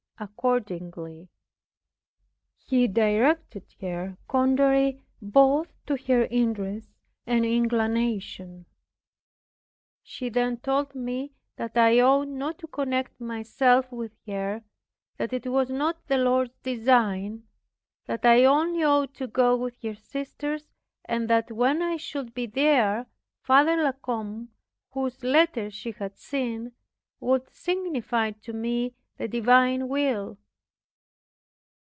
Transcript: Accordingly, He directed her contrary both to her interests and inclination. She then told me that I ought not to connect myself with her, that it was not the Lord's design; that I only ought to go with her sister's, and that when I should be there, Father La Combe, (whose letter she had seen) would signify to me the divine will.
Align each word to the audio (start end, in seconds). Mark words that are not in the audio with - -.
Accordingly, 0.19 1.29
He 2.59 2.87
directed 2.87 3.63
her 3.81 4.19
contrary 4.27 5.01
both 5.19 5.73
to 5.87 5.97
her 5.97 6.25
interests 6.25 6.93
and 7.25 7.43
inclination. 7.43 8.67
She 10.03 10.29
then 10.29 10.57
told 10.57 10.93
me 10.93 11.31
that 11.55 11.75
I 11.75 12.01
ought 12.01 12.27
not 12.27 12.59
to 12.59 12.67
connect 12.67 13.19
myself 13.19 13.91
with 13.91 14.11
her, 14.27 14.63
that 15.17 15.33
it 15.33 15.47
was 15.47 15.71
not 15.71 16.05
the 16.05 16.19
Lord's 16.19 16.59
design; 16.59 17.47
that 18.05 18.23
I 18.23 18.45
only 18.45 18.83
ought 18.83 19.15
to 19.15 19.25
go 19.25 19.55
with 19.57 19.81
her 19.81 19.95
sister's, 19.95 20.69
and 21.03 21.27
that 21.31 21.51
when 21.51 21.81
I 21.81 21.97
should 21.97 22.35
be 22.35 22.45
there, 22.45 23.07
Father 23.41 23.75
La 23.75 23.93
Combe, 23.93 24.49
(whose 24.91 25.23
letter 25.23 25.71
she 25.71 25.93
had 25.93 26.15
seen) 26.15 26.73
would 27.19 27.49
signify 27.51 28.29
to 28.43 28.53
me 28.53 28.93
the 29.17 29.27
divine 29.27 29.87
will. 29.87 30.35